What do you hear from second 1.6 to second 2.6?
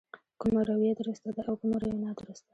کومه رويه نادرسته.